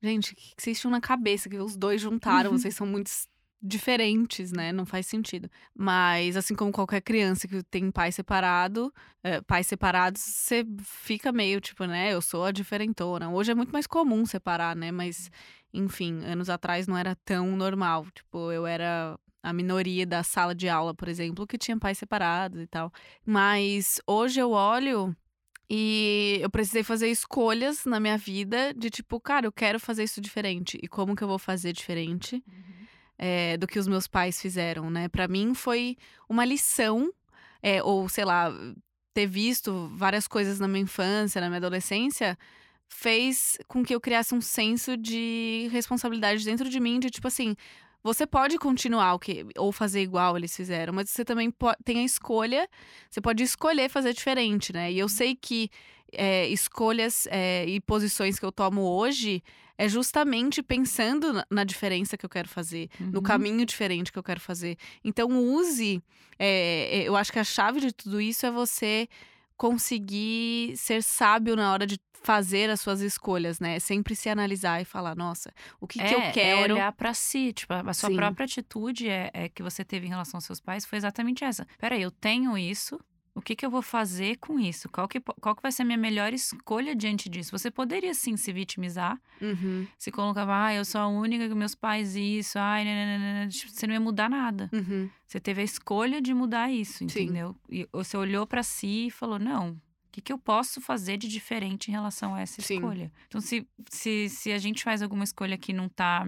[0.03, 1.51] gente, o que vocês tinham na cabeça?
[1.51, 2.57] Que os dois juntaram, Uhum.
[2.59, 3.11] vocês são muito
[3.63, 4.73] diferentes, né?
[4.73, 5.51] Não faz sentido.
[5.75, 11.61] Mas assim como qualquer criança que tem pai separado, é, pais separados, você fica meio
[11.61, 12.13] tipo, né?
[12.13, 13.31] Eu sou a diferentona.
[13.31, 14.91] Hoje é muito mais comum separar, né?
[14.93, 15.31] Mas,
[15.73, 18.07] enfim, anos atrás não era tão normal.
[18.15, 22.61] Tipo, eu era a minoria da sala de aula, por exemplo, que tinha pais separados
[22.61, 22.93] e tal.
[23.25, 25.15] Mas hoje eu olho
[25.69, 30.21] e eu precisei fazer escolhas na minha vida de tipo, cara, eu quero fazer isso
[30.21, 30.79] diferente.
[30.83, 32.43] E como que eu vou fazer diferente
[33.19, 35.09] é, do que os meus pais fizeram, né?
[35.09, 35.97] Pra mim foi
[36.29, 37.13] uma lição,
[37.63, 38.53] é, ou sei lá,
[39.13, 42.37] ter visto várias coisas na minha infância, na minha adolescência,
[42.89, 47.55] fez com que eu criasse um senso de responsabilidade dentro de mim, de tipo assim.
[48.03, 52.01] Você pode continuar o que ou fazer igual eles fizeram, mas você também po- tem
[52.01, 52.69] a escolha.
[53.09, 54.93] Você pode escolher fazer diferente, né?
[54.93, 55.71] E eu sei que
[56.13, 59.43] é, escolhas é, e posições que eu tomo hoje
[59.77, 63.23] é justamente pensando na, diferença que eu quero fazer, no Uhum.
[63.23, 64.77] caminho diferente que eu quero fazer.
[65.05, 66.03] Então, use.
[66.39, 69.09] é, é, eu acho que a chave de tudo isso é você
[69.57, 73.79] conseguir ser sábio na hora de fazer as suas escolhas, né?
[73.79, 76.73] Sempre se analisar e falar, nossa, o que, que eu É, quero?
[76.73, 78.17] É olhar pra si, tipo, a a sua Sim.
[78.17, 81.67] própria atitude é, é que você teve em relação aos seus pais foi exatamente essa.
[81.79, 82.99] Peraí, eu tenho isso,
[83.35, 84.89] o que, que eu vou fazer com isso?
[84.89, 87.51] Qual que, qual que vai ser a minha melhor escolha diante disso?
[87.57, 91.75] Você poderia sim se vitimizar, Uhum, se colocava, ah, eu sou a única que meus
[91.75, 94.71] pais isso, ai, nananana", tipo, você não ia mudar nada.
[94.73, 97.23] uhum, Você teve a escolha de mudar isso, Sim.
[97.25, 97.57] entendeu?
[97.69, 99.81] E você olhou pra si e falou: não, o
[100.13, 102.77] que, que eu posso fazer de diferente em relação a essa Sim.
[102.77, 103.13] escolha?
[103.27, 106.27] Então, se, se, se a gente faz alguma escolha que não tá.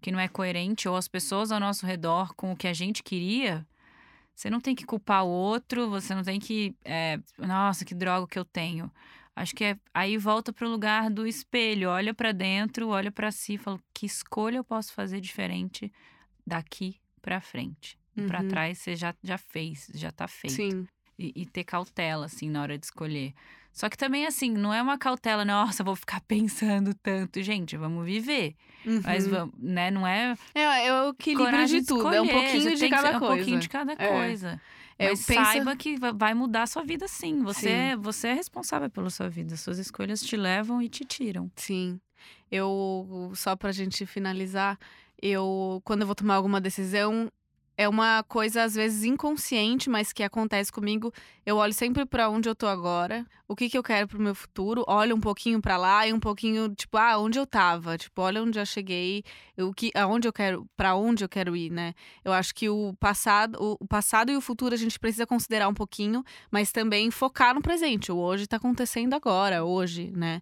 [0.00, 3.02] que não é coerente, ou as pessoas ao nosso redor com o que a gente
[3.02, 3.66] queria.
[4.36, 6.76] Você não tem que culpar o outro, você não tem que.
[6.84, 8.92] é, Nossa, que droga que eu tenho.
[9.34, 13.54] Acho que é, aí volta pro lugar do espelho, olha para dentro, olha para si
[13.54, 15.90] e fala: que escolha eu posso fazer diferente
[16.46, 17.98] daqui para frente?
[18.14, 18.26] Uhum.
[18.26, 20.54] Para trás você já, já fez, já tá feito.
[20.54, 20.86] Sim.
[21.18, 23.32] E, e, ter cautela, assim, na hora de escolher.
[23.76, 27.42] Só que também, assim, não é uma cautela, nossa, vou ficar pensando tanto.
[27.42, 28.56] Gente, vamos viver.
[28.86, 29.02] Uhum.
[29.04, 29.26] Mas,
[29.58, 30.34] né, não é.
[30.54, 32.14] É, é o equilíbrio de tudo.
[32.14, 33.12] é um pouquinho de cada coisa.
[33.12, 33.96] É um pouquinho de cada é.
[33.96, 34.60] coisa.
[34.98, 35.44] É, Mas penso...
[35.44, 37.42] saiba que vai mudar a sua vida sim.
[37.42, 37.68] Você, sim.
[37.68, 39.54] É, você é responsável pela sua vida.
[39.58, 41.52] Suas escolhas te levam e te tiram.
[41.54, 42.00] Sim.
[42.50, 44.78] Eu, só pra gente finalizar,
[45.20, 47.30] eu, quando eu vou tomar alguma decisão,
[47.76, 51.12] é uma coisa às vezes inconsciente, mas que acontece comigo.
[51.44, 54.34] Eu olho sempre para onde eu tô agora, o que que eu quero pro meu
[54.34, 58.20] futuro, olho um pouquinho para lá e um pouquinho tipo, ah, onde eu tava, tipo,
[58.22, 59.22] olha onde eu cheguei,
[59.58, 61.94] o que aonde eu quero, para onde eu quero ir, né?
[62.24, 65.74] Eu acho que o passado, o, passado e o futuro a gente precisa considerar um
[65.74, 68.10] pouquinho, mas também focar no presente.
[68.10, 70.40] O hoje tá acontecendo agora, hoje, né?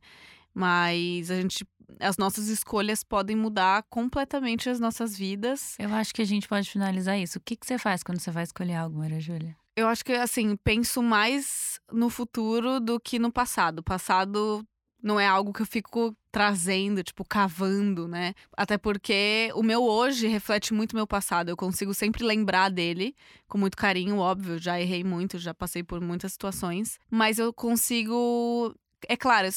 [0.54, 1.66] Mas a gente
[2.00, 5.74] as nossas escolhas podem mudar completamente as nossas vidas.
[5.78, 7.38] Eu acho que a gente pode finalizar isso.
[7.38, 9.56] O que, que você faz quando você vai escolher algo, Maria Júlia?
[9.76, 13.80] Eu acho que, assim, penso mais no futuro do que no passado.
[13.80, 14.64] O passado
[15.02, 18.34] não é algo que eu fico trazendo, tipo, cavando, né?
[18.56, 21.48] Até porque o meu hoje reflete muito meu passado.
[21.48, 23.14] Eu consigo sempre lembrar dele
[23.46, 24.58] com muito carinho, óbvio.
[24.58, 26.98] Já errei muito, já passei por muitas situações.
[27.10, 28.74] Mas eu consigo.
[29.06, 29.48] É claro,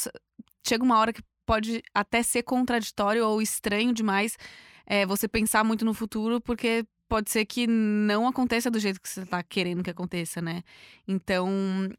[0.68, 4.38] chega uma hora que pode até ser contraditório ou estranho demais
[4.86, 9.07] é, você pensar muito no futuro, porque pode ser que não aconteça do jeito que
[9.07, 10.62] você está querendo que aconteça, né?
[11.07, 11.49] Então,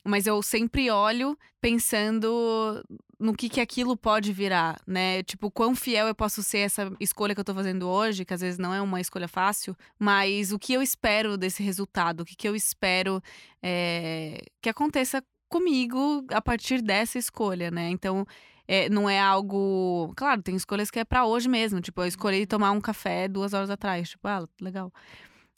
[0.04, 2.84] mas eu sempre olho pensando
[3.18, 5.22] no que que aquilo pode virar, né?
[5.22, 8.42] Tipo, quão fiel eu posso ser essa escolha que eu tô fazendo hoje, que às
[8.42, 12.37] vezes não é uma escolha fácil, mas o que eu espero desse resultado, o que
[12.37, 13.22] que eu espero
[13.62, 17.88] é, que aconteça comigo a partir dessa escolha, né?
[17.88, 18.26] Então,
[18.68, 20.12] é, não é algo.
[20.14, 21.81] Claro, tem escolhas que é para hoje mesmo.
[21.81, 24.11] Tipo, eu escolhi tomar um café duas horas atrás.
[24.11, 24.92] Tipo, ah, legal.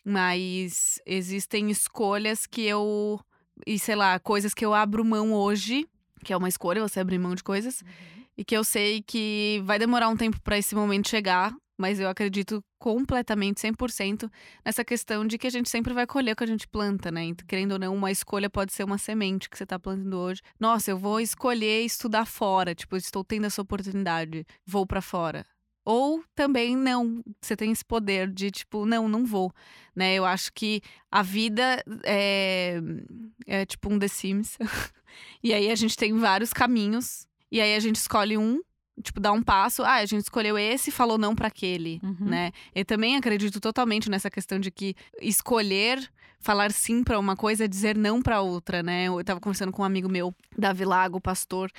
[0.05, 3.20] Mas existem escolhas que eu.
[3.66, 5.87] E sei lá, coisas que eu abro mão hoje,
[6.25, 7.83] que é uma escolha, você abrir mão de coisas.
[7.83, 7.88] Uhum.
[8.38, 12.11] E que eu sei que vai demorar um tempo para esse momento chegar mas eu
[12.11, 14.31] acredito completamente, 100%,
[14.62, 17.23] nessa questão de que a gente sempre vai colher o que a gente planta, né?
[17.49, 20.43] Querendo ou não, uma escolha pode ser uma semente que você está plantando hoje.
[20.59, 25.47] Nossa, eu vou escolher estudar fora, tipo, estou tendo essa oportunidade, vou para fora.
[25.83, 29.51] Ou também não, você tem esse poder de tipo, não, não vou,
[29.97, 30.14] né?
[30.14, 32.79] Eu acho que a vida é,
[33.47, 34.59] é tipo um The Sims.
[35.43, 38.61] e aí a gente tem vários caminhos, e aí a gente escolhe um
[39.01, 39.83] tipo, dar um passo.
[39.83, 42.17] Ah, a gente escolheu esse e falou não para aquele, uhum.
[42.21, 42.53] né?
[42.75, 46.11] Eu também acredito totalmente nessa questão de que escolher
[46.41, 49.05] falar sim para uma coisa é dizer não para outra, né?
[49.05, 51.71] Eu tava conversando com um amigo meu, Davi Lago, pastor,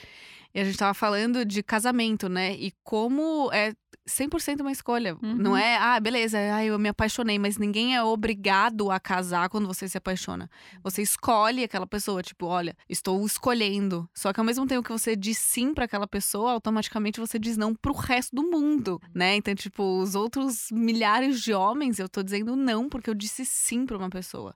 [0.54, 2.54] e a gente tava falando de casamento, né?
[2.54, 3.74] E como é
[4.08, 5.16] 100% uma escolha.
[5.22, 5.36] Uhum.
[5.36, 9.68] Não é, ah, beleza, ah, eu me apaixonei, mas ninguém é obrigado a casar quando
[9.68, 10.50] você se apaixona.
[10.84, 14.10] Você escolhe aquela pessoa, tipo, olha, estou escolhendo.
[14.14, 17.58] Só que ao mesmo tempo que você diz sim para aquela pessoa, automaticamente você diz
[17.58, 19.36] não pro resto do mundo, né?
[19.36, 23.86] Então, tipo, os outros milhares de homens, eu tô dizendo não porque eu disse sim
[23.86, 24.56] para uma pessoa.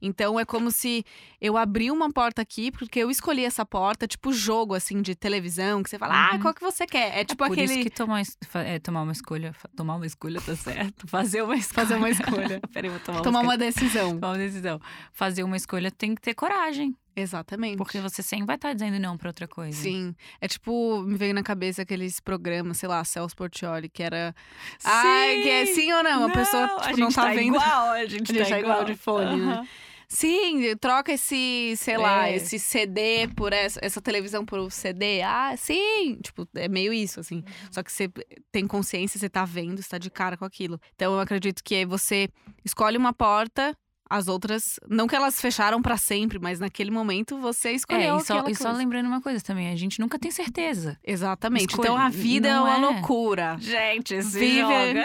[0.00, 1.04] Então, é como se
[1.40, 5.82] eu abri uma porta aqui porque eu escolhi essa porta, tipo jogo assim de televisão,
[5.82, 6.40] que você fala: "Ah, uhum.
[6.40, 7.16] qual que você quer?".
[7.16, 8.22] É, é tipo é por aquele isso que tomar,
[8.54, 9.54] é, tomar uma escolha.
[9.76, 11.06] Tomar uma escolha, tá certo.
[11.08, 11.74] Fazer uma escolha.
[11.74, 12.60] Fazer uma escolha.
[12.72, 14.14] Peraí, vou tomar, tomar uma, uma decisão.
[14.18, 14.80] Tomar uma decisão.
[15.12, 16.96] Fazer uma escolha tem que ter coragem.
[17.14, 17.78] Exatamente.
[17.78, 19.76] Porque você sempre vai estar tá dizendo não pra outra coisa.
[19.76, 20.14] Sim.
[20.38, 24.34] É tipo, me veio na cabeça aqueles programas, sei lá, Celso Portioli, que era.
[24.78, 24.88] Sim!
[24.90, 26.26] Ai, que é sim ou não?
[26.26, 27.54] A pessoa tipo, não tá, tá vendo.
[27.54, 28.74] Igual, a gente, a gente tá, tá igual.
[28.74, 29.46] igual de fone, uhum.
[29.46, 29.68] né?
[30.08, 31.98] Sim, troca esse, sei é.
[31.98, 35.22] lá, esse CD por essa, essa televisão por CD.
[35.22, 36.18] Ah, sim!
[36.22, 37.36] Tipo, é meio isso, assim.
[37.36, 37.72] Uhum.
[37.72, 38.08] Só que você
[38.52, 40.80] tem consciência, você tá vendo, você tá de cara com aquilo.
[40.94, 42.28] Então eu acredito que você
[42.64, 43.76] escolhe uma porta
[44.08, 48.24] as outras, não que elas fecharam para sempre, mas naquele momento você escolheu é, e
[48.24, 50.96] só, e só lembrando uma coisa também, a gente nunca tem certeza.
[51.04, 51.74] Exatamente.
[51.74, 52.78] Então a vida é uma é.
[52.78, 53.56] loucura.
[53.58, 54.60] Gente, se Vive...
[54.60, 55.04] joga.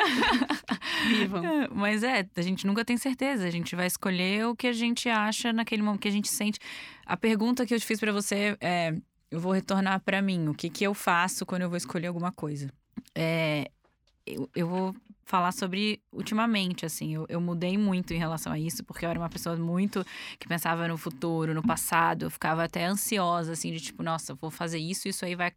[1.10, 1.44] Vivam.
[1.74, 3.46] Mas é, a gente nunca tem certeza.
[3.46, 6.60] A gente vai escolher o que a gente acha naquele momento que a gente sente.
[7.06, 8.94] A pergunta que eu te fiz para você é,
[9.32, 10.48] eu vou retornar para mim.
[10.48, 12.72] O que que eu faço quando eu vou escolher alguma coisa?
[13.16, 13.72] É,
[14.28, 17.14] eu, eu vou falar sobre ultimamente, assim.
[17.16, 20.06] Eu, eu mudei muito em relação a isso, porque eu era uma pessoa muito
[20.40, 22.24] que pensava no futuro, no passado.
[22.26, 25.52] Eu ficava até ansiosa, assim, de tipo, nossa, vou fazer isso, isso aí vai.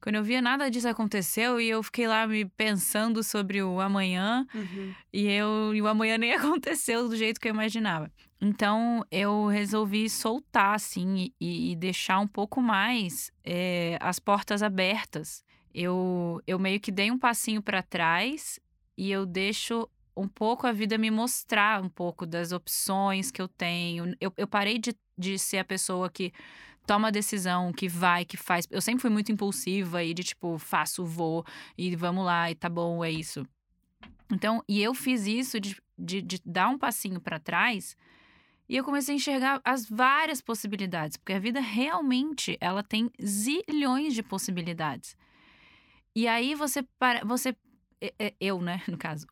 [0.00, 4.46] Quando eu via nada disso aconteceu e eu fiquei lá me pensando sobre o amanhã
[4.54, 4.94] Uhum.
[5.12, 8.10] e eu e o amanhã nem aconteceu do jeito que eu imaginava.
[8.40, 15.44] Então eu resolvi soltar assim e, e deixar um pouco mais eh, as portas abertas.
[15.74, 18.58] Eu, eu meio que dei um passinho para trás
[18.96, 23.48] e eu deixo um pouco a vida me mostrar um pouco das opções que eu
[23.48, 24.14] tenho.
[24.20, 26.32] Eu, eu parei de, de ser a pessoa que
[26.86, 28.66] toma decisão, que vai, que faz.
[28.70, 31.44] Eu sempre fui muito impulsiva e de tipo, faço, vou
[31.78, 33.46] e vamos lá e tá bom, é isso.
[34.32, 37.96] Então, e eu fiz isso de, de, de dar um passinho para trás
[38.68, 44.14] e eu comecei a enxergar as várias possibilidades, porque a vida realmente ela tem zilhões
[44.14, 45.16] de possibilidades.
[46.14, 47.56] E aí você para, você
[48.40, 49.26] eu, né, no caso,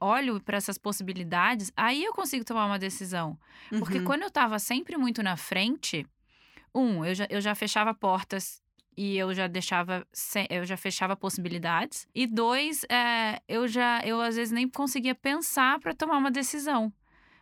[0.00, 3.38] olho para essas possibilidades, aí eu consigo tomar uma decisão.
[3.78, 4.04] Porque Uhum.
[4.04, 6.06] quando eu tava sempre muito na frente,
[6.74, 8.62] um, eu já, eu já fechava portas
[8.96, 10.06] e eu já deixava,
[10.48, 12.08] eu já fechava possibilidades.
[12.14, 16.92] E dois, é, eu já, eu às vezes nem conseguia pensar para tomar uma decisão.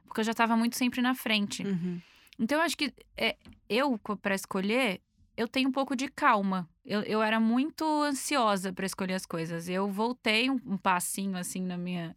[0.05, 1.65] Porque eu já tava muito sempre na frente.
[1.65, 2.01] Uhum.
[2.39, 3.37] Então, eu acho que é,
[3.69, 5.01] eu, para escolher,
[5.37, 6.69] eu tenho um pouco de calma.
[6.85, 9.69] Eu, eu era muito ansiosa para escolher as coisas.
[9.69, 12.17] Eu voltei um, um passinho assim na minha,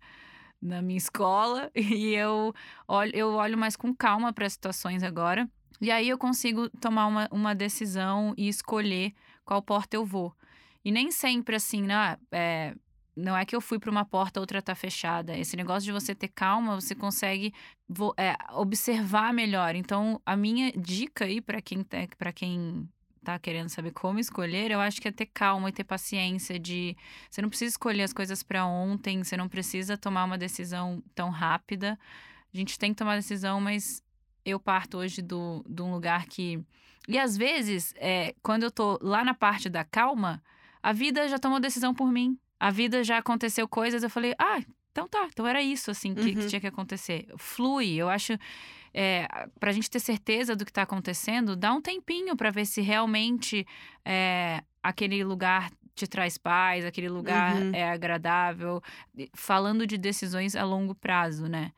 [0.61, 2.53] na minha escola e eu
[2.87, 5.49] olho, eu olho mais com calma para as situações agora.
[5.79, 9.13] E aí eu consigo tomar uma, uma decisão e escolher
[9.45, 10.35] qual porta eu vou.
[10.83, 12.17] E nem sempre assim, né?
[12.31, 12.73] É,
[13.15, 15.37] não é que eu fui para uma porta, outra tá fechada.
[15.37, 17.53] Esse negócio de você ter calma, você consegue
[18.15, 19.75] é, observar melhor.
[19.75, 21.97] Então, a minha dica aí para quem tá,
[22.33, 22.87] quem
[23.33, 26.95] tá querendo saber como escolher, eu acho que é ter calma e ter paciência de
[27.29, 31.29] você não precisa escolher as coisas para ontem, você não precisa tomar uma decisão tão
[31.29, 31.99] rápida.
[32.53, 34.01] A gente tem que tomar decisão, mas
[34.45, 36.63] eu parto hoje do, de um lugar que
[37.07, 40.43] e às vezes, é, quando eu tô lá na parte da calma,
[40.83, 42.37] a vida já tomou decisão por mim.
[42.59, 44.59] A vida já aconteceu coisas, eu falei, ah,
[44.91, 46.47] então tá, então era isso, assim, que, que Uhum.
[46.47, 47.27] tinha que acontecer.
[47.37, 48.33] Flui, eu acho.
[48.99, 49.27] É,
[49.59, 53.63] pra gente ter certeza do que tá acontecendo, dá um tempinho pra ver se realmente
[54.03, 57.71] é, aquele lugar te traz paz, aquele lugar Uhum.
[57.73, 58.81] é agradável.
[59.35, 61.71] Falando de decisões a longo prazo, né?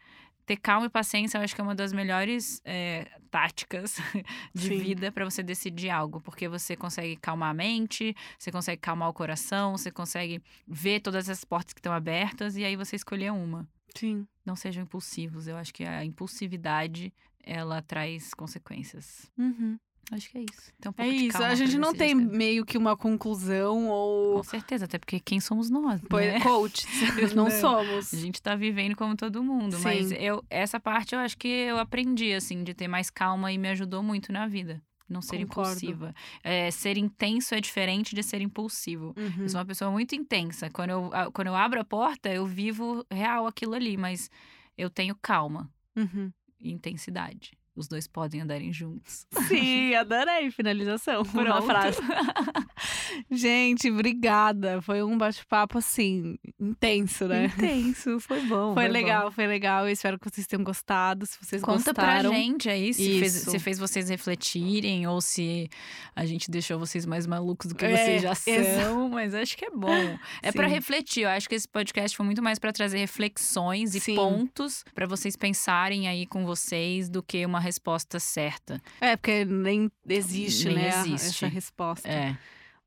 [0.46, 3.98] Ter calma e paciência, eu acho que é uma das melhores é, táticas
[4.56, 4.78] de Sim.
[4.80, 9.14] vida pra você decidir algo, porque você consegue calmar a mente, você consegue calmar o
[9.14, 13.68] coração, você consegue ver todas as portas que estão abertas e aí você escolher uma.
[13.96, 14.28] Sim.
[14.46, 15.48] Não sejam impulsivos.
[15.48, 19.30] Eu acho que a impulsividade ela traz consequências.
[19.38, 19.78] Uhum.
[20.12, 20.72] Acho que é isso.
[20.80, 21.44] Então, um É isso.
[21.44, 25.70] A gente não tem meio que uma conclusão ou Com certeza, até porque quem somos
[25.70, 26.40] nós, Pois- né?
[26.40, 26.88] coach.
[27.36, 27.52] não Não.
[27.52, 28.12] somos.
[28.14, 30.16] A gente tá vivendo como todo mundo, mas Sim.
[30.16, 33.70] eu essa parte eu acho que eu aprendi assim de ter mais calma e me
[33.70, 34.82] ajudou muito na vida.
[35.10, 35.72] Não ser Concordo.
[35.72, 36.14] impulsiva.
[36.44, 39.16] É, ser intenso é diferente de ser impulsivo.
[39.18, 39.44] Uhum.
[39.44, 40.70] Eu sou uma pessoa muito intensa.
[40.70, 44.30] Quando eu, quando eu abro a porta, eu vivo real aquilo ali, mas
[44.78, 46.32] eu tenho calma Uhum.
[46.60, 47.58] e intensidade.
[47.76, 49.26] Os dois podem andarem juntos.
[49.48, 50.52] Sim, adorei.
[50.52, 51.22] Finalização.
[51.34, 51.66] Uma Pronto.
[51.66, 51.98] frase.
[53.32, 54.82] Gente, obrigada.
[54.82, 57.46] Foi um bate-papo assim, intenso, né?
[57.46, 58.74] Intenso, foi bom.
[58.74, 58.92] Foi bom.
[58.92, 59.86] legal, foi legal.
[59.88, 61.26] Eu espero que vocês tenham gostado.
[61.26, 62.30] Se vocês Conta gostaram.
[62.32, 65.70] pra gente aí se fez, se fez vocês refletirem ou se
[66.16, 69.66] a gente deixou vocês mais malucos do que É, vocês já são, mas acho que
[69.66, 70.18] é bom.
[70.42, 70.74] É pra Sim.
[70.74, 71.24] refletir.
[71.24, 74.16] Eu acho que esse podcast foi muito mais pra trazer reflexões e Sim.
[74.16, 78.82] pontos pra vocês pensarem aí com vocês do que uma resposta certa.
[79.02, 80.90] É, porque nem existe, Nem né?
[80.90, 81.46] existe.
[81.46, 82.08] Essa resposta.
[82.08, 82.38] É,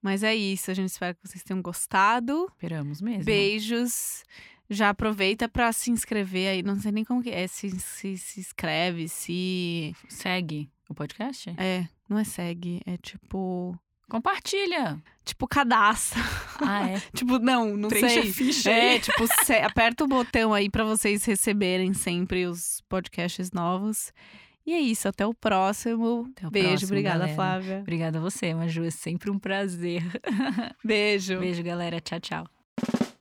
[0.03, 0.71] Mas é isso.
[0.71, 2.47] A gente espera que vocês tenham gostado.
[2.51, 3.25] esperamos mesmo.
[3.25, 4.25] Beijos.
[4.69, 6.63] Já aproveita pra se inscrever aí.
[6.63, 7.47] Não sei nem como que é.
[7.47, 9.95] Se, se, se inscreve, se.
[10.09, 11.55] Segue o podcast?
[11.57, 12.81] É, não é segue.
[12.85, 13.79] É tipo.
[14.09, 15.03] Compartilha.
[15.25, 16.21] Tipo, cadastra.
[16.61, 17.01] Ah, é.
[17.15, 18.33] tipo, não, não Preenche a sei.
[18.33, 19.25] ficha É, tipo,
[19.65, 24.13] aperta o botão aí pra vocês receberem sempre os podcasts novos.
[24.65, 26.31] E é isso, até o próximo.
[26.37, 27.35] Até o Beijo, próximo, obrigada, galera.
[27.35, 27.79] Flávia.
[27.81, 28.85] Obrigada a você, Maju.
[28.85, 30.03] É sempre um prazer.
[30.85, 31.39] Beijo.
[31.41, 32.01] Beijo, galera.
[32.01, 33.12] Tchau, tchau.